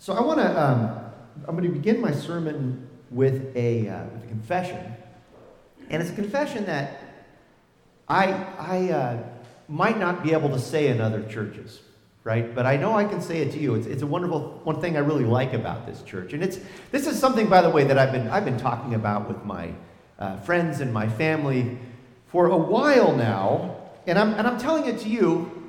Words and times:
So 0.00 0.12
I 0.12 0.20
want 0.20 0.38
to, 0.38 0.62
um, 0.62 0.96
I'm 1.48 1.56
going 1.56 1.68
to 1.68 1.74
begin 1.74 2.00
my 2.00 2.12
sermon 2.12 2.88
with 3.10 3.56
a, 3.56 3.88
uh, 3.88 4.04
with 4.04 4.24
a 4.24 4.26
confession. 4.28 4.94
And 5.90 6.00
it's 6.00 6.12
a 6.12 6.14
confession 6.14 6.66
that 6.66 7.00
I, 8.08 8.32
I 8.58 8.90
uh, 8.90 9.22
might 9.68 9.98
not 9.98 10.22
be 10.22 10.32
able 10.32 10.50
to 10.50 10.58
say 10.60 10.86
in 10.88 11.00
other 11.00 11.24
churches, 11.24 11.80
right? 12.22 12.54
But 12.54 12.64
I 12.64 12.76
know 12.76 12.94
I 12.94 13.04
can 13.04 13.20
say 13.20 13.40
it 13.40 13.50
to 13.52 13.58
you. 13.58 13.74
It's, 13.74 13.88
it's 13.88 14.02
a 14.02 14.06
wonderful, 14.06 14.60
one 14.62 14.80
thing 14.80 14.96
I 14.96 15.00
really 15.00 15.24
like 15.24 15.52
about 15.52 15.84
this 15.84 16.02
church. 16.02 16.32
And 16.32 16.44
it's, 16.44 16.60
this 16.92 17.08
is 17.08 17.18
something, 17.18 17.48
by 17.48 17.60
the 17.60 17.70
way, 17.70 17.82
that 17.84 17.98
I've 17.98 18.12
been, 18.12 18.28
I've 18.28 18.44
been 18.44 18.58
talking 18.58 18.94
about 18.94 19.26
with 19.26 19.44
my 19.44 19.72
uh, 20.20 20.36
friends 20.38 20.80
and 20.80 20.94
my 20.94 21.08
family 21.08 21.76
for 22.28 22.46
a 22.46 22.56
while 22.56 23.16
now. 23.16 23.76
And 24.06 24.16
I'm, 24.16 24.34
and 24.34 24.46
I'm 24.46 24.58
telling 24.58 24.86
it 24.86 25.00
to 25.00 25.08
you 25.08 25.67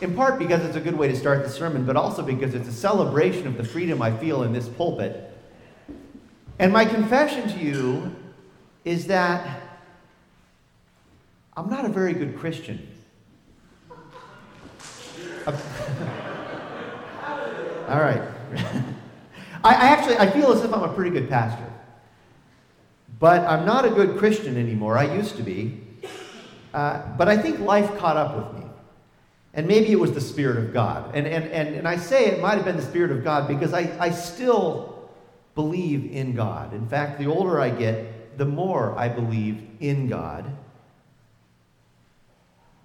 in 0.00 0.14
part 0.14 0.38
because 0.38 0.64
it's 0.64 0.76
a 0.76 0.80
good 0.80 0.96
way 0.96 1.08
to 1.08 1.16
start 1.16 1.42
the 1.42 1.50
sermon, 1.50 1.84
but 1.84 1.96
also 1.96 2.22
because 2.22 2.54
it's 2.54 2.68
a 2.68 2.72
celebration 2.72 3.46
of 3.46 3.56
the 3.56 3.64
freedom 3.64 4.00
I 4.00 4.16
feel 4.16 4.42
in 4.42 4.52
this 4.52 4.68
pulpit. 4.68 5.26
And 6.58 6.72
my 6.72 6.84
confession 6.84 7.48
to 7.50 7.58
you 7.58 8.14
is 8.84 9.06
that 9.08 9.62
I'm 11.56 11.68
not 11.68 11.84
a 11.84 11.88
very 11.88 12.12
good 12.12 12.38
Christian. 12.38 12.86
All 15.46 15.52
right. 17.88 18.22
I, 19.64 19.74
actually 19.74 20.16
I 20.16 20.30
feel 20.30 20.52
as 20.52 20.64
if 20.64 20.72
I'm 20.72 20.82
a 20.82 20.94
pretty 20.94 21.10
good 21.10 21.28
pastor. 21.28 21.66
But 23.18 23.42
I'm 23.42 23.66
not 23.66 23.84
a 23.84 23.90
good 23.90 24.16
Christian 24.16 24.56
anymore. 24.56 24.96
I 24.96 25.14
used 25.14 25.36
to 25.36 25.42
be. 25.42 25.80
Uh, 26.72 27.02
but 27.18 27.28
I 27.28 27.36
think 27.36 27.60
life 27.60 27.98
caught 27.98 28.16
up 28.16 28.36
with 28.36 28.59
me. 28.59 28.59
And 29.52 29.66
maybe 29.66 29.90
it 29.90 29.98
was 29.98 30.12
the 30.12 30.20
Spirit 30.20 30.58
of 30.58 30.72
God. 30.72 31.14
And, 31.14 31.26
and, 31.26 31.44
and, 31.46 31.74
and 31.74 31.88
I 31.88 31.96
say 31.96 32.26
it 32.26 32.40
might 32.40 32.54
have 32.54 32.64
been 32.64 32.76
the 32.76 32.82
Spirit 32.82 33.10
of 33.10 33.24
God 33.24 33.48
because 33.48 33.72
I, 33.72 33.96
I 33.98 34.10
still 34.10 35.10
believe 35.54 36.12
in 36.12 36.34
God. 36.34 36.72
In 36.72 36.88
fact, 36.88 37.18
the 37.18 37.26
older 37.26 37.60
I 37.60 37.70
get, 37.70 38.38
the 38.38 38.44
more 38.44 38.96
I 38.96 39.08
believe 39.08 39.60
in 39.80 40.08
God. 40.08 40.44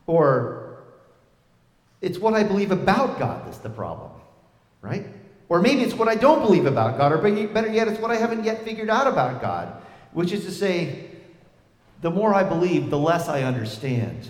Or 0.07 0.83
it's 2.02 2.17
what 2.17 2.33
I 2.33 2.44
believe 2.44 2.72
about 2.72 3.19
God 3.19 3.45
that's 3.45 3.59
the 3.59 3.69
problem, 3.69 4.11
right? 4.81 5.05
Or 5.50 5.61
maybe 5.61 5.81
it's 5.81 5.94
what 5.94 6.07
I 6.07 6.16
don't 6.16 6.41
believe 6.41 6.66
about 6.66 6.97
God, 6.97 7.11
or 7.11 7.17
better 7.17 7.72
yet, 7.72 7.88
it's 7.88 8.00
what 8.00 8.11
I 8.11 8.16
haven't 8.16 8.44
yet 8.44 8.63
figured 8.63 8.89
out 8.89 9.07
about 9.07 9.41
God, 9.41 9.81
which 10.11 10.31
is 10.31 10.45
to 10.45 10.52
say, 10.52 11.09
the 12.02 12.09
more 12.09 12.33
I 12.33 12.44
believe, 12.44 12.89
the 12.89 12.97
less 12.97 13.27
I 13.27 13.44
understand. 13.44 14.29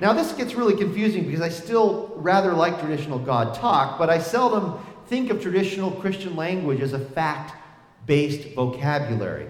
Now, 0.00 0.14
this 0.14 0.32
gets 0.32 0.54
really 0.54 0.76
confusing 0.76 1.24
because 1.26 1.42
I 1.42 1.50
still 1.50 2.12
rather 2.16 2.54
like 2.54 2.80
traditional 2.80 3.18
God 3.18 3.54
talk, 3.54 3.98
but 3.98 4.08
I 4.08 4.18
seldom 4.18 4.82
think 5.08 5.30
of 5.30 5.42
traditional 5.42 5.90
Christian 5.90 6.36
language 6.36 6.80
as 6.80 6.94
a 6.94 6.98
fact 6.98 7.54
based 8.06 8.54
vocabulary. 8.54 9.46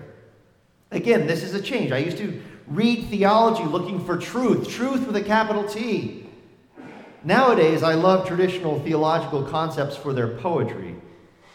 Again, 0.90 1.28
this 1.28 1.44
is 1.44 1.54
a 1.54 1.62
change. 1.62 1.92
I 1.92 1.98
used 1.98 2.18
to 2.18 2.42
read 2.66 3.06
theology 3.06 3.62
looking 3.62 4.04
for 4.04 4.16
truth, 4.16 4.68
truth 4.68 5.06
with 5.06 5.14
a 5.14 5.22
capital 5.22 5.62
T. 5.62 6.26
Nowadays, 7.22 7.84
I 7.84 7.94
love 7.94 8.26
traditional 8.26 8.80
theological 8.80 9.44
concepts 9.44 9.96
for 9.96 10.12
their 10.12 10.36
poetry 10.38 10.96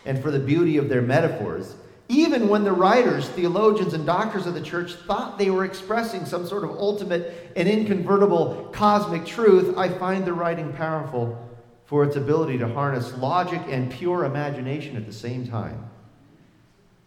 and 0.06 0.22
for 0.22 0.32
the 0.32 0.40
beauty 0.40 0.78
of 0.78 0.88
their 0.88 1.02
metaphors 1.02 1.76
even 2.08 2.48
when 2.50 2.64
the 2.64 2.72
writers, 2.72 3.28
theologians, 3.30 3.94
and 3.94 4.06
doctors 4.06 4.46
of 4.46 4.54
the 4.54 4.62
church 4.62 4.94
thought 4.94 5.38
they 5.38 5.50
were 5.50 5.66
expressing 5.66 6.26
some 6.26 6.46
sort 6.46 6.64
of 6.64 6.72
ultimate 6.72 7.52
and 7.56 7.68
inconvertible 7.68 8.70
cosmic 8.72 9.26
truth, 9.26 9.78
I 9.78 9.90
find 9.90 10.24
the 10.24 10.34
writing 10.34 10.72
powerful 10.74 11.42
for 11.86 12.04
its 12.04 12.16
ability 12.16 12.58
to 12.60 12.68
harness 12.68 13.16
logic 13.18 13.62
and 13.68 13.92
pure 13.92 14.26
imagination 14.26 14.96
at 14.98 15.06
the 15.06 15.14
same 15.14 15.48
time. 15.48 15.90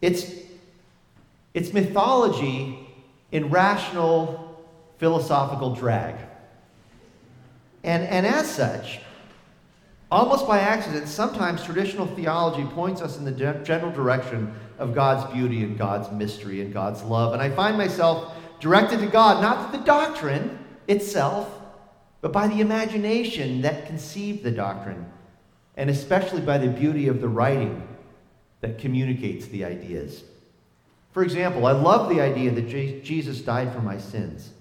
It's, 0.01 0.31
it's 1.53 1.73
mythology 1.73 2.87
in 3.31 3.49
rational 3.49 4.61
philosophical 4.97 5.75
drag. 5.75 6.15
And, 7.83 8.03
and 8.03 8.25
as 8.25 8.49
such, 8.49 8.99
almost 10.11 10.47
by 10.47 10.59
accident, 10.59 11.07
sometimes 11.07 11.63
traditional 11.63 12.07
theology 12.07 12.63
points 12.73 13.01
us 13.01 13.17
in 13.17 13.25
the 13.25 13.31
general 13.63 13.91
direction 13.91 14.53
of 14.77 14.95
God's 14.95 15.31
beauty 15.33 15.63
and 15.63 15.77
God's 15.77 16.11
mystery 16.11 16.61
and 16.61 16.73
God's 16.73 17.03
love. 17.03 17.33
And 17.33 17.41
I 17.41 17.49
find 17.49 17.77
myself 17.77 18.33
directed 18.59 18.99
to 18.99 19.07
God, 19.07 19.41
not 19.41 19.71
to 19.71 19.77
the 19.77 19.83
doctrine 19.83 20.57
itself, 20.87 21.49
but 22.21 22.33
by 22.33 22.47
the 22.47 22.59
imagination 22.59 23.61
that 23.61 23.85
conceived 23.87 24.43
the 24.43 24.51
doctrine, 24.51 25.05
and 25.77 25.89
especially 25.89 26.41
by 26.41 26.57
the 26.57 26.67
beauty 26.67 27.07
of 27.07 27.21
the 27.21 27.29
writing 27.29 27.87
that 28.61 28.79
communicates 28.79 29.45
the 29.47 29.63
ideas. 29.63 30.23
For 31.11 31.23
example, 31.23 31.65
I 31.65 31.71
love 31.71 32.09
the 32.09 32.21
idea 32.21 32.51
that 32.51 32.67
Jesus 33.03 33.41
died 33.41 33.73
for 33.73 33.81
my 33.81 33.97
sins. 33.97 34.51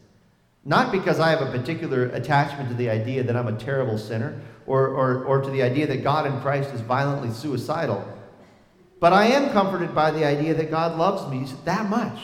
Not 0.68 0.92
because 0.92 1.18
I 1.18 1.30
have 1.30 1.42
a 1.42 1.50
particular 1.50 2.04
attachment 2.10 2.68
to 2.68 2.76
the 2.76 2.90
idea 2.90 3.24
that 3.24 3.34
I'm 3.34 3.48
a 3.48 3.58
terrible 3.58 3.98
sinner 3.98 4.40
or, 4.66 4.86
or, 4.86 5.24
or 5.24 5.40
to 5.40 5.50
the 5.50 5.62
idea 5.62 5.88
that 5.88 6.04
God 6.04 6.26
in 6.26 6.40
Christ 6.40 6.72
is 6.72 6.80
violently 6.82 7.32
suicidal 7.32 8.06
but 9.00 9.12
I 9.12 9.26
am 9.26 9.50
comforted 9.50 9.94
by 9.94 10.10
the 10.10 10.24
idea 10.24 10.54
that 10.54 10.70
God 10.70 10.98
loves 10.98 11.30
me 11.30 11.46
that 11.64 11.88
much. 11.88 12.18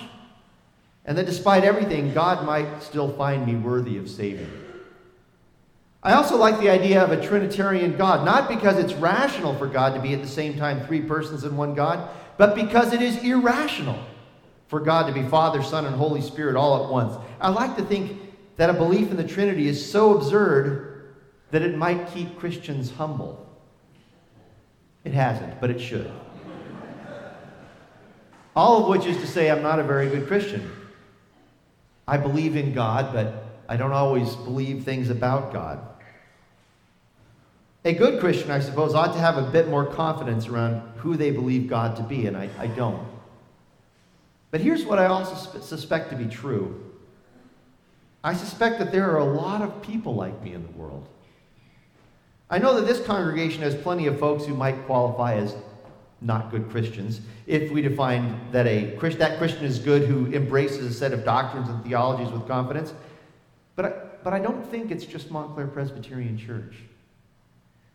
And 1.04 1.16
that 1.18 1.26
despite 1.26 1.64
everything, 1.64 2.14
God 2.14 2.44
might 2.46 2.82
still 2.82 3.12
find 3.12 3.46
me 3.46 3.54
worthy 3.56 3.98
of 3.98 4.08
saving. 4.08 4.50
I 6.02 6.14
also 6.14 6.36
like 6.36 6.58
the 6.60 6.70
idea 6.70 7.02
of 7.02 7.12
a 7.12 7.22
Trinitarian 7.22 7.96
God, 7.96 8.24
not 8.24 8.48
because 8.48 8.78
it's 8.78 8.92
rational 8.94 9.54
for 9.54 9.66
God 9.66 9.94
to 9.94 10.00
be 10.00 10.12
at 10.14 10.22
the 10.22 10.28
same 10.28 10.58
time 10.58 10.86
three 10.86 11.00
persons 11.00 11.44
in 11.44 11.56
one 11.56 11.74
God, 11.74 12.08
but 12.36 12.54
because 12.54 12.92
it 12.92 13.00
is 13.00 13.22
irrational 13.22 13.98
for 14.68 14.80
God 14.80 15.06
to 15.06 15.12
be 15.12 15.26
Father, 15.28 15.62
Son, 15.62 15.86
and 15.86 15.94
Holy 15.94 16.20
Spirit 16.20 16.56
all 16.56 16.84
at 16.84 16.90
once. 16.90 17.16
I 17.40 17.50
like 17.50 17.76
to 17.76 17.84
think 17.84 18.18
that 18.56 18.70
a 18.70 18.72
belief 18.72 19.10
in 19.10 19.16
the 19.16 19.26
Trinity 19.26 19.68
is 19.68 19.90
so 19.90 20.16
absurd 20.16 21.14
that 21.50 21.62
it 21.62 21.76
might 21.76 22.12
keep 22.12 22.38
Christians 22.38 22.90
humble. 22.90 23.46
It 25.04 25.12
hasn't, 25.12 25.60
but 25.60 25.70
it 25.70 25.80
should. 25.80 26.10
All 28.56 28.82
of 28.82 28.88
which 28.88 29.06
is 29.06 29.16
to 29.18 29.26
say, 29.26 29.50
I'm 29.50 29.62
not 29.62 29.80
a 29.80 29.82
very 29.82 30.08
good 30.08 30.26
Christian. 30.26 30.70
I 32.06 32.16
believe 32.16 32.56
in 32.56 32.72
God, 32.72 33.12
but 33.12 33.44
I 33.68 33.76
don't 33.76 33.92
always 33.92 34.36
believe 34.36 34.84
things 34.84 35.10
about 35.10 35.52
God. 35.52 35.80
A 37.84 37.92
good 37.92 38.20
Christian, 38.20 38.50
I 38.50 38.60
suppose, 38.60 38.94
ought 38.94 39.12
to 39.12 39.18
have 39.18 39.36
a 39.36 39.42
bit 39.42 39.68
more 39.68 39.84
confidence 39.84 40.46
around 40.46 40.80
who 40.96 41.16
they 41.16 41.30
believe 41.30 41.68
God 41.68 41.96
to 41.96 42.02
be, 42.02 42.26
and 42.26 42.36
I, 42.36 42.48
I 42.58 42.68
don't. 42.68 43.06
But 44.50 44.60
here's 44.60 44.84
what 44.84 44.98
I 44.98 45.06
also 45.06 45.60
suspect 45.60 46.10
to 46.10 46.16
be 46.16 46.26
true 46.26 46.83
I 48.24 48.32
suspect 48.32 48.78
that 48.78 48.90
there 48.90 49.10
are 49.10 49.18
a 49.18 49.24
lot 49.24 49.60
of 49.60 49.82
people 49.82 50.14
like 50.14 50.42
me 50.42 50.54
in 50.54 50.62
the 50.62 50.72
world. 50.72 51.06
I 52.48 52.56
know 52.56 52.74
that 52.80 52.86
this 52.86 53.04
congregation 53.04 53.60
has 53.62 53.74
plenty 53.74 54.06
of 54.06 54.18
folks 54.18 54.46
who 54.46 54.54
might 54.54 54.86
qualify 54.86 55.34
as 55.34 55.54
not 56.22 56.50
good 56.50 56.70
Christians 56.70 57.20
if 57.46 57.70
we 57.70 57.82
define 57.82 58.40
that 58.50 58.66
a 58.66 58.96
that 59.18 59.36
Christian 59.36 59.64
is 59.64 59.78
good 59.78 60.08
who 60.08 60.32
embraces 60.32 60.86
a 60.86 60.94
set 60.94 61.12
of 61.12 61.22
doctrines 61.22 61.68
and 61.68 61.84
theologies 61.84 62.32
with 62.32 62.48
confidence. 62.48 62.94
But 63.76 63.84
I, 63.84 63.92
but 64.22 64.32
I 64.32 64.38
don't 64.38 64.64
think 64.70 64.90
it's 64.90 65.04
just 65.04 65.30
Montclair 65.30 65.66
Presbyterian 65.66 66.38
Church. 66.38 66.76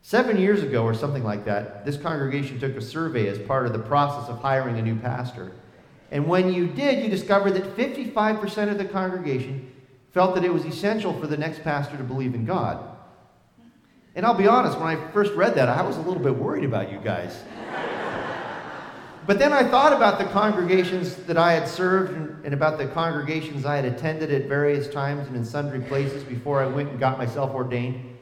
Seven 0.03 0.37
years 0.37 0.61
ago, 0.61 0.83
or 0.83 0.93
something 0.93 1.23
like 1.23 1.43
that, 1.45 1.85
this 1.85 1.97
congregation 1.97 2.59
took 2.59 2.75
a 2.75 2.81
survey 2.81 3.27
as 3.27 3.39
part 3.39 3.65
of 3.65 3.73
the 3.73 3.79
process 3.79 4.29
of 4.29 4.39
hiring 4.39 4.77
a 4.77 4.81
new 4.81 4.95
pastor. 4.95 5.51
And 6.11 6.27
when 6.27 6.53
you 6.53 6.67
did, 6.67 7.03
you 7.03 7.09
discovered 7.09 7.51
that 7.51 7.75
55% 7.75 8.71
of 8.71 8.77
the 8.77 8.85
congregation 8.85 9.71
felt 10.11 10.35
that 10.35 10.43
it 10.43 10.53
was 10.53 10.65
essential 10.65 11.17
for 11.19 11.27
the 11.27 11.37
next 11.37 11.63
pastor 11.63 11.97
to 11.97 12.03
believe 12.03 12.33
in 12.33 12.45
God. 12.45 12.83
And 14.15 14.25
I'll 14.25 14.33
be 14.33 14.47
honest, 14.47 14.77
when 14.77 14.87
I 14.87 15.11
first 15.11 15.33
read 15.33 15.55
that, 15.55 15.69
I 15.69 15.81
was 15.81 15.97
a 15.97 16.01
little 16.01 16.21
bit 16.21 16.35
worried 16.35 16.63
about 16.63 16.91
you 16.91 16.99
guys. 16.99 17.43
But 19.29 19.37
then 19.37 19.53
I 19.53 19.63
thought 19.63 19.93
about 19.93 20.17
the 20.17 20.25
congregations 20.25 21.15
that 21.27 21.37
I 21.37 21.53
had 21.53 21.67
served 21.67 22.13
and, 22.13 22.43
and, 22.45 22.51
about 22.51 22.79
the 22.79 22.87
congregations 22.87 23.63
I 23.63 23.75
had 23.75 23.85
attended 23.85 24.31
at 24.31 24.47
various 24.47 24.87
times 24.87 25.27
and 25.27 25.35
in 25.35 25.45
sundry 25.45 25.81
places 25.81 26.23
before 26.23 26.63
I 26.63 26.65
went 26.65 26.89
and 26.89 26.99
got 26.99 27.19
myself 27.19 27.51
ordained. 27.51 28.17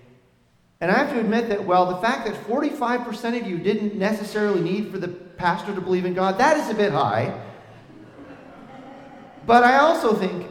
And 0.82 0.92
I 0.92 0.96
have 0.96 1.14
to 1.14 1.20
admit 1.22 1.48
that, 1.48 1.64
well, 1.64 1.86
the 1.86 2.02
fact 2.02 2.28
that 2.28 2.36
45% 2.44 3.42
of 3.42 3.48
you 3.48 3.58
didn't 3.58 3.96
necessarily 3.96 4.60
need 4.60 4.92
for 4.92 4.98
the 4.98 5.08
pastor 5.08 5.74
to 5.74 5.80
believe 5.80 6.04
in 6.04 6.14
God, 6.14 6.38
that 6.40 6.58
is 6.58 6.70
a 6.70 6.74
bit 6.74 6.92
high. 6.92 7.42
But 9.46 9.64
I 9.64 9.78
also 9.78 10.14
think 10.14 10.48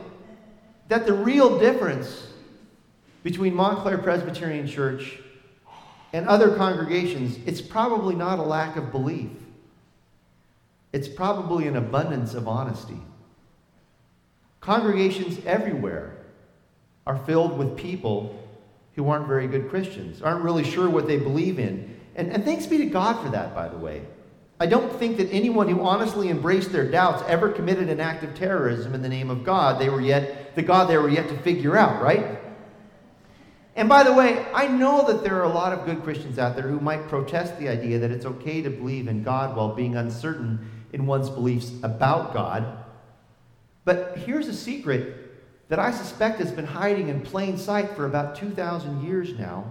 that 0.89 1.07
the 1.07 1.13
real 1.13 1.59
difference 1.59 2.29
between 3.23 3.55
Montclair 3.55 3.99
Presbyterian 3.99 4.67
Church 4.67 5.19
and 6.13 6.27
other 6.29 6.55
congregations, 6.57 7.39
it's 7.45 7.61
probably 7.61 8.15
not 8.15 8.39
a 8.39 8.43
lack 8.43 8.77
of 8.77 8.93
belief. 8.93 9.31
It's 10.93 11.09
probably 11.09 11.67
an 11.67 11.77
abundance 11.77 12.35
of 12.35 12.49
honesty. 12.49 12.99
Congregations 14.61 15.45
everywhere 15.45 16.17
are 17.07 17.19
filled 17.19 17.59
with 17.59 17.77
people 17.77 18.43
who 18.95 19.09
aren't 19.09 19.27
very 19.27 19.47
good 19.47 19.69
Christians, 19.69 20.23
aren't 20.23 20.43
really 20.43 20.65
sure 20.65 20.89
what 20.89 21.07
they 21.07 21.19
believe 21.19 21.59
in, 21.59 21.97
And, 22.17 22.33
and 22.33 22.45
thanks 22.45 22.67
be 22.67 22.79
to 22.79 22.87
God 22.87 23.23
for 23.23 23.29
that, 23.31 23.55
by 23.55 23.69
the 23.69 23.77
way. 23.77 24.03
I 24.59 24.67
don't 24.67 24.93
think 24.99 25.19
that 25.19 25.31
anyone 25.31 25.69
who 25.69 25.83
honestly 25.83 26.31
embraced 26.31 26.73
their 26.73 26.91
doubts 26.91 27.23
ever 27.29 27.51
committed 27.51 27.91
an 27.91 28.01
act 28.01 28.25
of 28.25 28.35
terrorism 28.35 28.95
in 28.95 29.03
the 29.03 29.09
name 29.09 29.29
of 29.29 29.45
God. 29.45 29.79
They 29.79 29.91
were 29.91 30.01
yet 30.01 30.55
the 30.55 30.63
God 30.63 30.89
they 30.89 30.97
were 30.97 31.11
yet 31.11 31.29
to 31.29 31.37
figure 31.39 31.77
out, 31.77 32.03
right? 32.03 32.39
And 33.77 33.91
by 33.91 34.03
the 34.03 34.15
way, 34.15 34.47
I 34.55 34.67
know 34.67 35.07
that 35.07 35.23
there 35.23 35.39
are 35.39 35.45
a 35.45 35.53
lot 35.53 35.75
of 35.75 35.85
good 35.85 36.03
Christians 36.03 36.39
out 36.39 36.57
there 36.57 36.67
who 36.67 36.81
might 36.81 37.09
protest 37.09 37.59
the 37.59 37.69
idea 37.69 37.99
that 37.99 38.11
it's 38.11 38.25
okay 38.25 38.63
to 38.63 38.71
believe 38.71 39.07
in 39.07 39.23
God 39.23 39.55
while 39.55 39.75
being 39.75 39.97
uncertain 39.97 40.71
in 40.95 41.07
one's 41.07 41.29
beliefs 41.29 41.73
about 41.83 42.33
God. 42.33 42.85
But 43.85 44.17
here's 44.17 44.49
a 44.49 44.55
secret 44.55 45.35
that 45.69 45.79
I 45.79 45.91
suspect 45.91 46.39
has 46.39 46.51
been 46.51 46.67
hiding 46.67 47.09
in 47.09 47.21
plain 47.21 47.59
sight 47.59 47.95
for 47.95 48.07
about 48.07 48.37
2,000 48.37 49.05
years 49.05 49.39
now. 49.39 49.71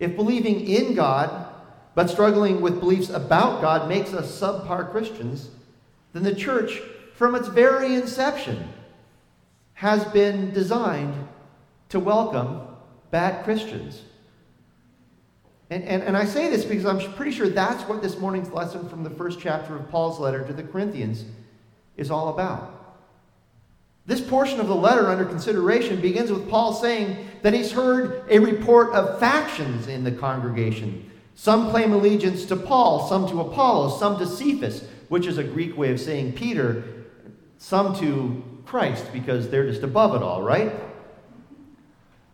If 0.00 0.16
believing 0.16 0.66
in 0.66 0.94
God 0.94 1.53
but 1.94 2.10
struggling 2.10 2.60
with 2.60 2.80
beliefs 2.80 3.10
about 3.10 3.60
God 3.60 3.88
makes 3.88 4.12
us 4.12 4.40
subpar 4.40 4.90
Christians, 4.90 5.50
then 6.12 6.22
the 6.22 6.34
church, 6.34 6.80
from 7.14 7.34
its 7.34 7.48
very 7.48 7.94
inception, 7.94 8.68
has 9.74 10.04
been 10.06 10.52
designed 10.52 11.28
to 11.90 12.00
welcome 12.00 12.60
bad 13.10 13.44
Christians. 13.44 14.02
And, 15.70 15.84
and, 15.84 16.02
and 16.02 16.16
I 16.16 16.24
say 16.24 16.50
this 16.50 16.64
because 16.64 16.86
I'm 16.86 17.00
pretty 17.14 17.30
sure 17.30 17.48
that's 17.48 17.88
what 17.88 18.02
this 18.02 18.18
morning's 18.18 18.50
lesson 18.50 18.88
from 18.88 19.02
the 19.02 19.10
first 19.10 19.40
chapter 19.40 19.76
of 19.76 19.88
Paul's 19.88 20.18
letter 20.20 20.44
to 20.46 20.52
the 20.52 20.62
Corinthians 20.62 21.24
is 21.96 22.10
all 22.10 22.28
about. 22.28 22.72
This 24.06 24.20
portion 24.20 24.60
of 24.60 24.68
the 24.68 24.74
letter 24.74 25.08
under 25.08 25.24
consideration 25.24 26.00
begins 26.00 26.30
with 26.30 26.48
Paul 26.50 26.74
saying 26.74 27.26
that 27.42 27.54
he's 27.54 27.72
heard 27.72 28.24
a 28.28 28.38
report 28.38 28.92
of 28.92 29.18
factions 29.18 29.86
in 29.86 30.04
the 30.04 30.12
congregation 30.12 31.10
some 31.34 31.70
claim 31.70 31.92
allegiance 31.92 32.44
to 32.46 32.56
Paul, 32.56 33.08
some 33.08 33.28
to 33.28 33.40
Apollos, 33.40 33.98
some 33.98 34.18
to 34.18 34.26
Cephas, 34.26 34.86
which 35.08 35.26
is 35.26 35.38
a 35.38 35.44
Greek 35.44 35.76
way 35.76 35.90
of 35.90 36.00
saying 36.00 36.32
Peter, 36.32 36.84
some 37.58 37.94
to 37.98 38.42
Christ 38.64 39.12
because 39.12 39.48
they're 39.48 39.66
just 39.66 39.82
above 39.82 40.14
it 40.14 40.22
all, 40.22 40.42
right? 40.42 40.72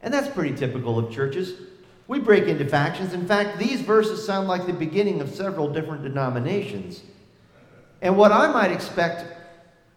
And 0.02 0.12
that's 0.12 0.28
pretty 0.28 0.54
typical 0.54 0.98
of 0.98 1.12
churches. 1.12 1.54
We 2.08 2.18
break 2.18 2.44
into 2.44 2.66
factions. 2.66 3.12
In 3.12 3.26
fact, 3.26 3.58
these 3.58 3.80
verses 3.80 4.24
sound 4.24 4.48
like 4.48 4.66
the 4.66 4.72
beginning 4.72 5.20
of 5.20 5.30
several 5.30 5.72
different 5.72 6.02
denominations. 6.02 7.02
And 8.02 8.16
what 8.16 8.32
I 8.32 8.50
might 8.52 8.72
expect 8.72 9.24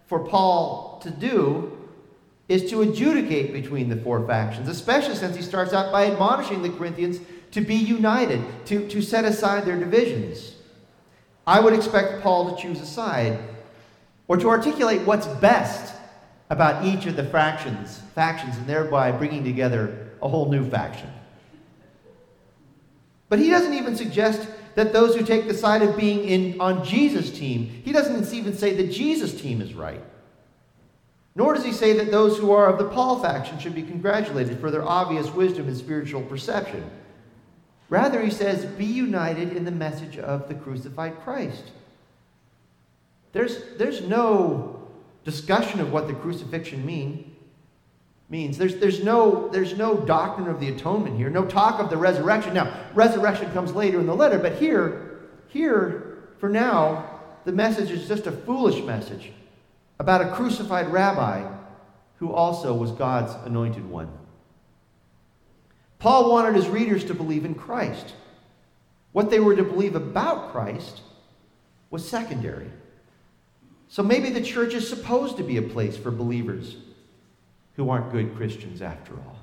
for 0.06 0.20
Paul 0.20 1.00
to 1.02 1.10
do 1.10 1.76
is 2.48 2.70
to 2.70 2.82
adjudicate 2.82 3.52
between 3.52 3.88
the 3.88 3.96
four 3.96 4.26
factions, 4.26 4.68
especially 4.68 5.14
since 5.14 5.34
he 5.34 5.42
starts 5.42 5.72
out 5.72 5.90
by 5.90 6.06
admonishing 6.06 6.62
the 6.62 6.68
Corinthians 6.68 7.18
to 7.54 7.60
be 7.60 7.76
united, 7.76 8.42
to, 8.66 8.86
to 8.88 9.00
set 9.00 9.24
aside 9.24 9.64
their 9.64 9.78
divisions. 9.78 10.56
I 11.46 11.60
would 11.60 11.72
expect 11.72 12.22
Paul 12.22 12.54
to 12.54 12.60
choose 12.60 12.80
a 12.80 12.86
side 12.86 13.38
or 14.26 14.36
to 14.36 14.48
articulate 14.48 15.02
what's 15.02 15.26
best 15.26 15.94
about 16.50 16.84
each 16.84 17.06
of 17.06 17.14
the 17.14 17.24
fractions, 17.24 18.00
factions, 18.14 18.56
and 18.56 18.66
thereby 18.66 19.12
bringing 19.12 19.44
together 19.44 20.10
a 20.20 20.28
whole 20.28 20.50
new 20.50 20.68
faction. 20.68 21.08
But 23.28 23.38
he 23.38 23.50
doesn't 23.50 23.74
even 23.74 23.96
suggest 23.96 24.48
that 24.74 24.92
those 24.92 25.14
who 25.14 25.24
take 25.24 25.46
the 25.46 25.54
side 25.54 25.82
of 25.82 25.96
being 25.96 26.24
in, 26.24 26.60
on 26.60 26.84
Jesus' 26.84 27.30
team, 27.30 27.82
he 27.84 27.92
doesn't 27.92 28.32
even 28.34 28.56
say 28.56 28.74
that 28.74 28.90
Jesus' 28.90 29.40
team 29.40 29.60
is 29.60 29.74
right. 29.74 30.02
Nor 31.36 31.54
does 31.54 31.64
he 31.64 31.72
say 31.72 31.92
that 31.94 32.10
those 32.10 32.36
who 32.36 32.50
are 32.50 32.66
of 32.66 32.78
the 32.78 32.88
Paul 32.88 33.20
faction 33.20 33.60
should 33.60 33.74
be 33.74 33.82
congratulated 33.82 34.58
for 34.58 34.72
their 34.72 34.86
obvious 34.86 35.30
wisdom 35.32 35.68
and 35.68 35.76
spiritual 35.76 36.22
perception. 36.22 36.88
Rather, 37.94 38.20
he 38.24 38.30
says, 38.30 38.64
be 38.64 38.84
united 38.84 39.56
in 39.56 39.64
the 39.64 39.70
message 39.70 40.18
of 40.18 40.48
the 40.48 40.54
crucified 40.54 41.16
Christ. 41.22 41.62
There's, 43.32 43.56
there's 43.78 44.00
no 44.00 44.88
discussion 45.24 45.78
of 45.78 45.92
what 45.92 46.08
the 46.08 46.14
crucifixion 46.14 46.84
mean, 46.84 47.36
means. 48.28 48.58
There's, 48.58 48.78
there's, 48.78 49.04
no, 49.04 49.46
there's 49.50 49.78
no 49.78 49.96
doctrine 49.96 50.48
of 50.48 50.58
the 50.58 50.70
atonement 50.70 51.16
here, 51.16 51.30
no 51.30 51.44
talk 51.44 51.78
of 51.78 51.88
the 51.88 51.96
resurrection. 51.96 52.52
Now, 52.52 52.76
resurrection 52.94 53.52
comes 53.52 53.72
later 53.76 54.00
in 54.00 54.06
the 54.06 54.16
letter, 54.16 54.40
but 54.40 54.56
here, 54.56 55.20
here, 55.46 56.18
for 56.40 56.48
now, 56.48 57.20
the 57.44 57.52
message 57.52 57.92
is 57.92 58.08
just 58.08 58.26
a 58.26 58.32
foolish 58.32 58.82
message 58.82 59.30
about 60.00 60.20
a 60.20 60.32
crucified 60.34 60.88
rabbi 60.88 61.48
who 62.16 62.32
also 62.32 62.74
was 62.74 62.90
God's 62.90 63.34
anointed 63.46 63.88
one. 63.88 64.10
Paul 66.04 66.30
wanted 66.30 66.54
his 66.54 66.68
readers 66.68 67.02
to 67.06 67.14
believe 67.14 67.46
in 67.46 67.54
Christ. 67.54 68.12
What 69.12 69.30
they 69.30 69.40
were 69.40 69.56
to 69.56 69.62
believe 69.62 69.96
about 69.96 70.52
Christ 70.52 71.00
was 71.88 72.06
secondary. 72.06 72.68
So 73.88 74.02
maybe 74.02 74.28
the 74.28 74.42
church 74.42 74.74
is 74.74 74.86
supposed 74.86 75.38
to 75.38 75.42
be 75.42 75.56
a 75.56 75.62
place 75.62 75.96
for 75.96 76.10
believers 76.10 76.76
who 77.76 77.88
aren't 77.88 78.12
good 78.12 78.36
Christians 78.36 78.82
after 78.82 79.14
all. 79.14 79.38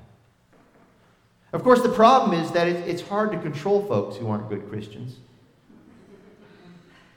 Of 1.52 1.64
course, 1.64 1.82
the 1.82 1.88
problem 1.88 2.40
is 2.40 2.52
that 2.52 2.68
it's 2.68 3.02
hard 3.02 3.32
to 3.32 3.38
control 3.40 3.84
folks 3.84 4.16
who 4.16 4.28
aren't 4.28 4.48
good 4.48 4.68
Christians. 4.70 5.16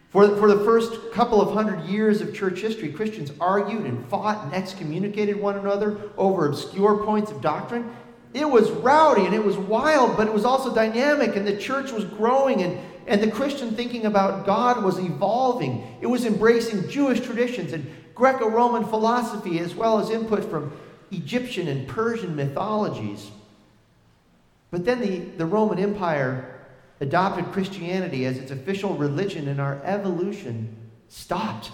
For, 0.10 0.28
for 0.38 0.48
the 0.48 0.66
first 0.66 1.12
couple 1.14 1.40
of 1.40 1.54
hundred 1.54 1.82
years 1.82 2.20
of 2.20 2.34
church 2.34 2.62
history, 2.62 2.92
Christians 2.92 3.32
argued 3.40 3.86
and 3.86 4.04
fought 4.08 4.44
and 4.44 4.56
excommunicated 4.56 5.40
one 5.40 5.56
another 5.56 6.00
over 6.18 6.48
obscure 6.48 7.04
points 7.04 7.30
of 7.30 7.42
doctrine. 7.42 7.96
It 8.36 8.50
was 8.50 8.70
rowdy 8.70 9.26
and 9.26 9.34
it 9.34 9.44
was 9.44 9.56
wild, 9.56 10.18
but 10.18 10.28
it 10.28 10.34
was 10.34 10.44
also 10.44 10.76
dynamic, 10.76 11.38
and 11.38 11.48
the 11.48 11.56
church 11.56 11.94
was 11.94 12.04
growing, 12.04 12.62
and, 12.62 12.78
and 13.08 13.24
the 13.24 13.32
Christian 13.32 13.72
thinking 13.72 14.06
about 14.06 14.46
God 14.46 14.84
was 14.84 15.00
evolving. 15.00 15.88
It 16.02 16.08
was 16.08 16.26
embracing 16.26 16.90
Jewish 16.90 17.22
traditions 17.22 17.72
and 17.72 17.90
Greco 18.14 18.50
Roman 18.50 18.84
philosophy, 18.84 19.60
as 19.60 19.74
well 19.74 20.00
as 20.00 20.10
input 20.10 20.44
from 20.44 20.74
Egyptian 21.12 21.70
and 21.70 21.88
Persian 21.88 22.36
mythologies. 22.36 23.32
But 24.70 24.84
then 24.84 25.00
the, 25.00 25.20
the 25.38 25.46
Roman 25.46 25.80
Empire 25.80 26.60
adopted 27.00 27.54
Christianity 27.54 28.26
as 28.26 28.38
its 28.38 28.52
official 28.52 28.96
religion, 28.96 29.48
and 29.48 29.62
our 29.62 29.82
evolution 29.86 30.76
stopped. 31.08 31.72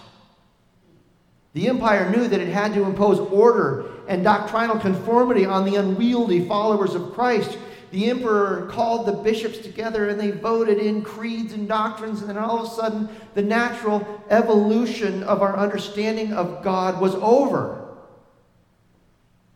The 1.53 1.67
empire 1.67 2.09
knew 2.09 2.27
that 2.27 2.39
it 2.39 2.47
had 2.47 2.73
to 2.75 2.83
impose 2.83 3.19
order 3.19 3.85
and 4.07 4.23
doctrinal 4.23 4.79
conformity 4.79 5.45
on 5.45 5.65
the 5.65 5.75
unwieldy 5.75 6.47
followers 6.47 6.95
of 6.95 7.13
Christ. 7.13 7.57
The 7.91 8.09
emperor 8.09 8.67
called 8.71 9.05
the 9.05 9.11
bishops 9.11 9.57
together 9.57 10.07
and 10.07 10.19
they 10.19 10.31
voted 10.31 10.77
in 10.77 11.01
creeds 11.01 11.51
and 11.51 11.67
doctrines, 11.67 12.21
and 12.21 12.29
then 12.29 12.37
all 12.37 12.59
of 12.59 12.71
a 12.71 12.73
sudden, 12.73 13.09
the 13.33 13.41
natural 13.41 14.23
evolution 14.29 15.23
of 15.23 15.41
our 15.41 15.57
understanding 15.57 16.31
of 16.31 16.63
God 16.63 17.01
was 17.01 17.15
over, 17.15 17.85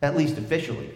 at 0.02 0.16
least 0.16 0.36
officially. 0.36 0.90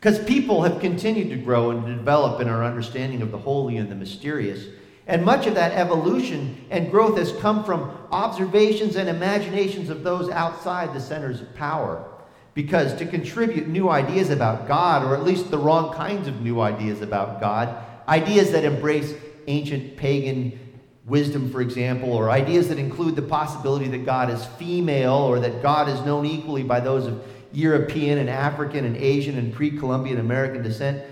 Because 0.00 0.18
people 0.24 0.62
have 0.64 0.80
continued 0.80 1.30
to 1.30 1.36
grow 1.36 1.70
and 1.70 1.86
develop 1.86 2.40
in 2.40 2.48
our 2.48 2.64
understanding 2.64 3.22
of 3.22 3.30
the 3.30 3.38
holy 3.38 3.76
and 3.76 3.88
the 3.88 3.94
mysterious. 3.94 4.66
And 5.06 5.24
much 5.24 5.46
of 5.46 5.54
that 5.54 5.72
evolution 5.72 6.64
and 6.70 6.90
growth 6.90 7.18
has 7.18 7.32
come 7.32 7.62
from 7.64 7.90
observations 8.10 8.96
and 8.96 9.08
imaginations 9.08 9.90
of 9.90 10.02
those 10.02 10.30
outside 10.30 10.94
the 10.94 11.00
centers 11.00 11.40
of 11.40 11.54
power. 11.54 12.08
Because 12.54 12.94
to 12.94 13.06
contribute 13.06 13.68
new 13.68 13.90
ideas 13.90 14.30
about 14.30 14.66
God, 14.66 15.04
or 15.04 15.14
at 15.14 15.24
least 15.24 15.50
the 15.50 15.58
wrong 15.58 15.92
kinds 15.92 16.28
of 16.28 16.40
new 16.40 16.60
ideas 16.60 17.02
about 17.02 17.40
God, 17.40 17.76
ideas 18.08 18.52
that 18.52 18.64
embrace 18.64 19.12
ancient 19.46 19.96
pagan 19.96 20.58
wisdom, 21.04 21.50
for 21.50 21.60
example, 21.60 22.12
or 22.12 22.30
ideas 22.30 22.68
that 22.68 22.78
include 22.78 23.14
the 23.14 23.22
possibility 23.22 23.88
that 23.88 24.06
God 24.06 24.30
is 24.30 24.46
female 24.58 25.12
or 25.12 25.38
that 25.40 25.62
God 25.62 25.88
is 25.88 26.00
known 26.02 26.24
equally 26.24 26.62
by 26.62 26.80
those 26.80 27.06
of 27.06 27.22
European 27.52 28.18
and 28.18 28.30
African 28.30 28.84
and 28.84 28.96
Asian 28.96 29.36
and 29.36 29.52
pre 29.52 29.70
Columbian 29.70 30.18
American 30.18 30.62
descent, 30.62 31.04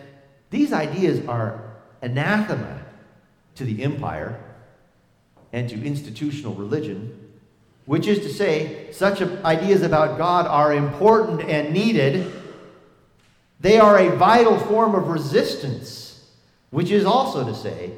these 0.51 0.73
ideas 0.73 1.27
are 1.27 1.75
anathema 2.01 2.81
to 3.55 3.65
the 3.65 3.83
empire 3.83 4.39
and 5.53 5.69
to 5.69 5.85
institutional 5.85 6.55
religion, 6.55 7.31
which 7.87 8.07
is 8.07 8.21
to 8.21 8.33
say, 8.33 8.91
such 8.93 9.21
ideas 9.45 9.83
about 9.83 10.19
God 10.19 10.47
are 10.47 10.75
important 10.75 11.43
and 11.43 11.73
needed. 11.73 12.33
They 13.61 13.79
are 13.79 13.99
a 13.99 14.17
vital 14.17 14.59
form 14.59 14.95
of 14.95 15.09
resistance, 15.09 16.31
which 16.71 16.91
is 16.91 17.05
also 17.05 17.45
to 17.45 17.55
say, 17.55 17.93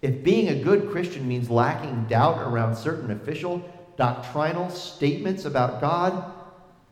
if 0.00 0.22
being 0.22 0.48
a 0.48 0.62
good 0.62 0.90
Christian 0.90 1.26
means 1.26 1.48
lacking 1.48 2.06
doubt 2.06 2.38
around 2.38 2.76
certain 2.76 3.10
official 3.10 3.62
doctrinal 3.96 4.68
statements 4.70 5.44
about 5.44 5.80
God, 5.80 6.32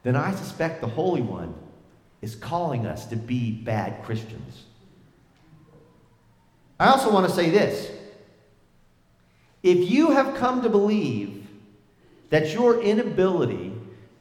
then 0.02 0.16
I 0.16 0.34
suspect 0.34 0.80
the 0.80 0.86
Holy 0.86 1.22
One 1.22 1.54
is 2.22 2.34
calling 2.34 2.86
us 2.86 3.06
to 3.06 3.16
be 3.16 3.50
bad 3.50 4.02
Christians. 4.04 4.64
I 6.78 6.88
also 6.88 7.12
want 7.12 7.28
to 7.28 7.34
say 7.34 7.50
this 7.50 7.90
if 9.62 9.90
you 9.90 10.10
have 10.10 10.36
come 10.36 10.62
to 10.62 10.68
believe 10.68 11.46
that 12.30 12.52
your 12.52 12.80
inability 12.80 13.72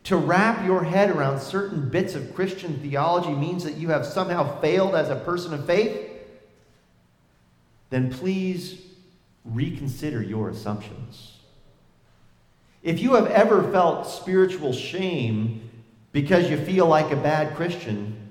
to 0.04 0.18
wrap 0.18 0.66
your 0.66 0.84
head 0.84 1.12
around 1.12 1.40
certain 1.40 1.90
bits 1.90 2.16
of 2.16 2.34
Christian 2.34 2.80
theology 2.80 3.32
means 3.32 3.64
that 3.64 3.78
you 3.78 3.90
have 3.90 4.06
somehow 4.06 4.60
failed 4.60 4.96
as 4.96 5.10
a 5.10 5.16
person 5.16 5.54
of 5.54 5.66
faith, 5.66 6.10
then 7.90 8.12
please 8.12 8.82
reconsider 9.46 10.22
your 10.22 10.50
assumptions. 10.50 11.38
If 12.82 13.00
you 13.00 13.16
have 13.16 13.28
ever 13.28 13.72
felt 13.72 14.08
spiritual 14.08 14.74
shame 14.74 15.70
because 16.12 16.50
you 16.50 16.58
feel 16.58 16.88
like 16.88 17.12
a 17.12 17.16
bad 17.16 17.56
Christian, 17.56 18.30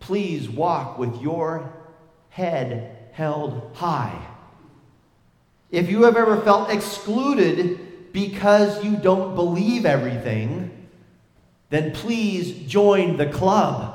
please 0.00 0.48
walk 0.48 0.98
with 0.98 1.20
your 1.20 1.72
head 2.30 3.10
held 3.12 3.70
high. 3.74 4.35
If 5.70 5.90
you 5.90 6.04
have 6.04 6.16
ever 6.16 6.40
felt 6.40 6.70
excluded 6.70 8.12
because 8.12 8.84
you 8.84 8.96
don't 8.96 9.34
believe 9.34 9.84
everything, 9.84 10.88
then 11.70 11.92
please 11.92 12.52
join 12.66 13.16
the 13.16 13.26
club. 13.26 13.92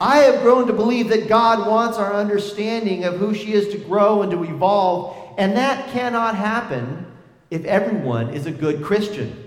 I 0.00 0.18
have 0.18 0.42
grown 0.42 0.66
to 0.68 0.72
believe 0.72 1.08
that 1.08 1.28
God 1.28 1.66
wants 1.66 1.98
our 1.98 2.14
understanding 2.14 3.04
of 3.04 3.16
who 3.16 3.34
she 3.34 3.52
is 3.52 3.68
to 3.68 3.78
grow 3.78 4.22
and 4.22 4.30
to 4.30 4.44
evolve, 4.44 5.16
and 5.38 5.56
that 5.56 5.88
cannot 5.90 6.36
happen 6.36 7.06
if 7.50 7.64
everyone 7.64 8.30
is 8.30 8.46
a 8.46 8.52
good 8.52 8.82
Christian. 8.82 9.44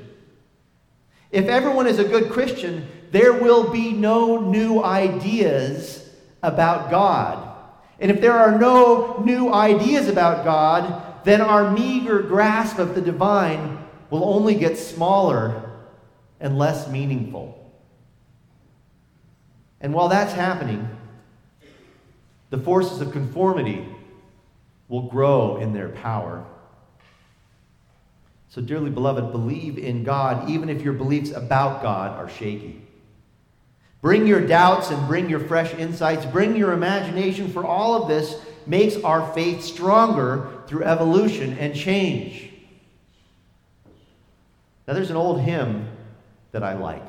If 1.31 1.47
everyone 1.47 1.87
is 1.87 1.99
a 1.99 2.03
good 2.03 2.31
Christian, 2.31 2.87
there 3.11 3.33
will 3.33 3.69
be 3.69 3.93
no 3.93 4.39
new 4.39 4.83
ideas 4.83 6.09
about 6.43 6.89
God. 6.89 7.50
And 8.01 8.09
if 8.09 8.19
there 8.19 8.33
are 8.33 8.57
no 8.57 9.21
new 9.23 9.53
ideas 9.53 10.07
about 10.07 10.43
God, 10.43 11.23
then 11.23 11.39
our 11.39 11.69
meager 11.69 12.19
grasp 12.23 12.79
of 12.79 12.95
the 12.95 13.01
divine 13.01 13.77
will 14.09 14.23
only 14.23 14.55
get 14.55 14.77
smaller 14.77 15.71
and 16.39 16.57
less 16.57 16.89
meaningful. 16.89 17.57
And 19.79 19.93
while 19.93 20.09
that's 20.09 20.33
happening, 20.33 20.89
the 22.49 22.57
forces 22.57 23.01
of 23.01 23.11
conformity 23.11 23.87
will 24.89 25.03
grow 25.03 25.57
in 25.57 25.71
their 25.71 25.89
power. 25.89 26.43
So, 28.49 28.61
dearly 28.61 28.89
beloved, 28.89 29.31
believe 29.31 29.77
in 29.77 30.03
God 30.03 30.49
even 30.49 30.69
if 30.69 30.81
your 30.81 30.93
beliefs 30.93 31.31
about 31.31 31.83
God 31.83 32.17
are 32.17 32.27
shaky. 32.27 32.81
Bring 34.01 34.25
your 34.25 34.45
doubts 34.45 34.89
and 34.89 35.07
bring 35.07 35.29
your 35.29 35.39
fresh 35.39 35.73
insights. 35.75 36.25
Bring 36.25 36.55
your 36.55 36.73
imagination, 36.73 37.51
for 37.51 37.63
all 37.63 38.01
of 38.01 38.07
this 38.07 38.35
makes 38.65 38.97
our 38.97 39.31
faith 39.33 39.63
stronger 39.63 40.49
through 40.67 40.83
evolution 40.83 41.57
and 41.59 41.75
change. 41.75 42.49
Now, 44.87 44.95
there's 44.95 45.11
an 45.11 45.17
old 45.17 45.41
hymn 45.41 45.87
that 46.51 46.63
I 46.63 46.73
like. 46.73 47.07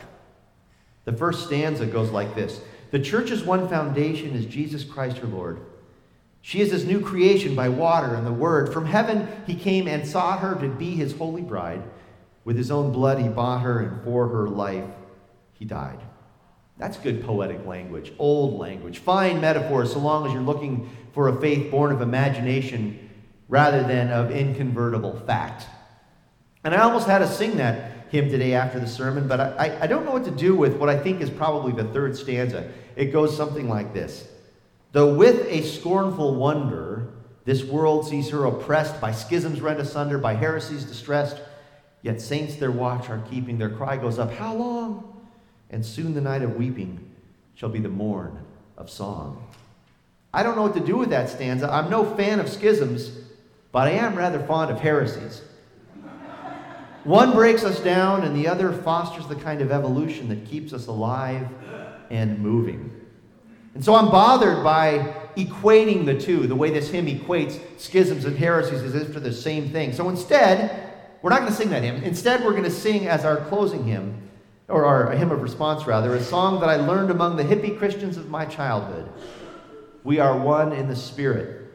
The 1.05 1.13
first 1.13 1.47
stanza 1.47 1.87
goes 1.87 2.11
like 2.11 2.35
this 2.35 2.61
The 2.91 3.01
church's 3.01 3.43
one 3.43 3.69
foundation 3.69 4.35
is 4.35 4.47
Jesus 4.47 4.85
Christ 4.85 5.19
her 5.19 5.27
Lord. 5.27 5.61
She 6.43 6.61
is 6.61 6.73
his 6.73 6.85
new 6.85 7.01
creation 7.01 7.55
by 7.55 7.69
water 7.69 8.15
and 8.15 8.27
the 8.27 8.33
word. 8.33 8.73
From 8.73 8.85
heaven 8.85 9.29
he 9.47 9.55
came 9.55 9.89
and 9.89 10.07
sought 10.07 10.41
her 10.41 10.57
to 10.57 10.69
be 10.69 10.91
his 10.91 11.17
holy 11.17 11.43
bride. 11.43 11.83
With 12.45 12.57
his 12.57 12.71
own 12.71 12.93
blood 12.93 13.19
he 13.19 13.29
bought 13.29 13.63
her, 13.63 13.81
and 13.81 14.03
for 14.03 14.29
her 14.29 14.49
life 14.49 14.85
he 15.55 15.65
died. 15.65 16.01
That's 16.83 16.97
good 16.97 17.25
poetic 17.25 17.65
language, 17.65 18.13
old 18.19 18.59
language, 18.59 18.99
fine 18.99 19.41
metaphors, 19.41 19.93
so 19.93 20.01
long 20.01 20.27
as 20.27 20.33
you're 20.33 20.43
looking 20.43 20.91
for 21.13 21.29
a 21.29 21.41
faith 21.41 21.71
born 21.71 21.93
of 21.93 22.03
imagination 22.03 23.09
rather 23.49 23.85
than 23.85 24.11
of 24.11 24.33
inconvertible 24.33 25.15
fact. 25.21 25.65
And 26.65 26.75
I 26.75 26.83
almost 26.83 27.07
had 27.07 27.21
to 27.21 27.29
sing 27.29 27.59
that 27.59 28.09
hymn 28.11 28.31
today 28.31 28.55
after 28.55 28.81
the 28.81 28.89
sermon, 28.89 29.29
but 29.29 29.39
I, 29.39 29.79
I 29.83 29.87
don't 29.87 30.05
know 30.05 30.11
what 30.11 30.25
to 30.25 30.33
do 30.33 30.57
with 30.57 30.77
what 30.77 30.89
I 30.89 30.99
think 30.99 31.21
is 31.21 31.31
probably 31.31 31.71
the 31.71 31.89
third 31.93 32.17
stanza. 32.17 32.69
It 32.97 33.13
goes 33.13 33.37
something 33.37 33.69
like 33.69 33.95
this 33.95 34.27
Though 34.91 35.15
with 35.15 35.47
a 35.47 35.63
scornful 35.63 36.35
wonder, 36.35 37.13
this 37.45 37.63
world 37.63 38.09
sees 38.09 38.29
her 38.31 38.45
oppressed 38.47 39.01
by 39.01 39.13
schisms 39.13 39.61
rent 39.61 39.79
asunder, 39.79 40.19
by 40.19 40.35
heresies 40.35 40.83
distressed, 40.83 41.41
yet 42.03 42.21
saints 42.21 42.57
their 42.57 42.73
watch 42.73 43.09
are 43.09 43.23
keeping. 43.31 43.57
Their 43.57 43.71
cry 43.71 43.99
goes 43.99 44.19
up, 44.19 44.33
How 44.33 44.57
long? 44.57 45.12
And 45.73 45.85
soon 45.85 46.15
the 46.15 46.21
night 46.21 46.43
of 46.43 46.57
weeping 46.57 47.11
shall 47.55 47.71
be 47.71 47.81
the 47.81 47.89
morn 47.89 48.39
of 48.77 48.91
song. 48.91 49.47
I 50.35 50.43
don't 50.43 50.57
know 50.57 50.63
what 50.63 50.75
to 50.75 50.81
do 50.81 50.97
with 50.97 51.11
that 51.11 51.29
stanza. 51.29 51.71
I'm 51.71 51.91
no 51.91 52.05
fan 52.15 52.41
of 52.41 52.49
schisms, 52.49 53.11
but 53.71 53.89
I 53.89 53.93
am 53.93 54.15
rather 54.15 54.41
fond 54.41 54.71
of 54.71 54.81
heresies. 54.81 55.43
One 57.05 57.33
breaks 57.33 57.65
us 57.65 57.81
down, 57.81 58.23
and 58.23 58.37
the 58.37 58.47
other 58.47 58.73
fosters 58.73 59.27
the 59.27 59.35
kind 59.35 59.61
of 59.61 59.73
evolution 59.73 60.29
that 60.29 60.47
keeps 60.47 60.73
us 60.73 60.87
alive 60.87 61.49
and 62.11 62.39
moving. 62.39 62.91
And 63.75 63.85
so 63.85 63.95
I'm 63.95 64.11
bothered 64.11 64.63
by 64.63 65.15
equating 65.37 66.05
the 66.05 66.19
two, 66.19 66.47
the 66.47 66.55
way 66.55 66.71
this 66.71 66.91
hymn 66.91 67.07
equates 67.07 67.59
schisms 67.79 68.25
and 68.25 68.37
heresies 68.37 68.83
as 68.83 68.95
if 68.95 69.09
they're 69.09 69.21
the 69.21 69.33
same 69.33 69.71
thing. 69.71 69.93
So 69.93 70.09
instead, 70.11 70.93
we're 71.23 71.31
not 71.31 71.41
going 71.41 71.51
to 71.51 71.57
sing 71.57 71.71
that 71.71 71.83
hymn. 71.83 72.03
Instead, 72.05 72.45
we're 72.45 72.53
going 72.53 72.65
to 72.65 72.71
sing 72.71 73.09
as 73.09 73.25
our 73.25 73.39
closing 73.47 73.85
hymn, 73.85 74.29
or 74.73 74.87
our 74.87 75.11
hymn 75.11 75.31
of 75.31 75.43
response 75.43 75.87
rather, 75.87 76.15
a 76.15 76.23
song 76.23 76.59
that 76.61 76.71
I 76.71 76.77
learned 76.77 77.11
among 77.11 77.37
the 77.37 77.45
hippie 77.45 77.77
Christians 77.77 78.17
of 78.17 78.31
my 78.31 78.47
childhood. 78.47 79.07
We 80.03 80.19
are 80.19 80.37
one 80.37 80.73
in 80.73 80.89
the 80.89 80.97
Spirit. 80.97 81.71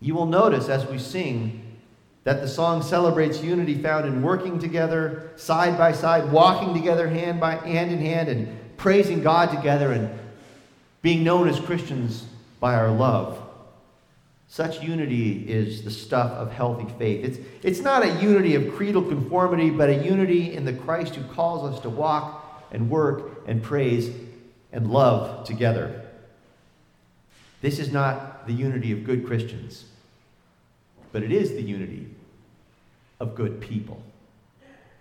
You 0.00 0.14
will 0.14 0.26
notice 0.26 0.68
as 0.68 0.84
we 0.84 0.98
sing 0.98 1.78
that 2.24 2.40
the 2.40 2.48
song 2.48 2.82
celebrates 2.82 3.40
unity 3.40 3.80
found 3.80 4.06
in 4.06 4.20
working 4.20 4.58
together, 4.58 5.30
side 5.36 5.78
by 5.78 5.92
side, 5.92 6.32
walking 6.32 6.74
together 6.74 7.08
hand 7.08 7.38
by 7.38 7.54
hand 7.54 7.92
in 7.92 8.00
hand, 8.00 8.28
and 8.28 8.76
praising 8.76 9.22
God 9.22 9.50
together 9.50 9.92
and 9.92 10.10
being 11.02 11.22
known 11.22 11.48
as 11.48 11.60
Christians 11.60 12.26
by 12.58 12.74
our 12.74 12.90
love. 12.90 13.40
Such 14.52 14.82
unity 14.82 15.48
is 15.48 15.82
the 15.82 15.90
stuff 15.90 16.30
of 16.32 16.52
healthy 16.52 16.86
faith. 16.98 17.24
It's, 17.24 17.38
it's 17.62 17.80
not 17.80 18.04
a 18.04 18.20
unity 18.20 18.54
of 18.54 18.74
creedal 18.74 19.02
conformity, 19.02 19.70
but 19.70 19.88
a 19.88 20.04
unity 20.04 20.52
in 20.52 20.66
the 20.66 20.74
Christ 20.74 21.14
who 21.14 21.24
calls 21.32 21.72
us 21.72 21.80
to 21.80 21.88
walk 21.88 22.68
and 22.70 22.90
work 22.90 23.44
and 23.46 23.62
praise 23.62 24.10
and 24.70 24.90
love 24.90 25.46
together. 25.46 26.02
This 27.62 27.78
is 27.78 27.90
not 27.90 28.46
the 28.46 28.52
unity 28.52 28.92
of 28.92 29.04
good 29.04 29.26
Christians 29.26 29.86
but 31.12 31.22
it 31.22 31.30
is 31.30 31.50
the 31.50 31.62
unity 31.62 32.08
of 33.20 33.34
good 33.34 33.60
people. 33.60 34.02